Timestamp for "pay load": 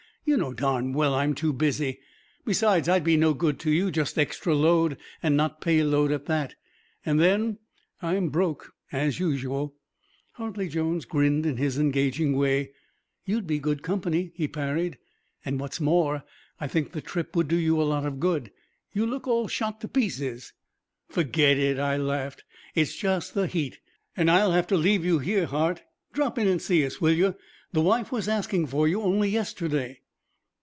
5.61-6.11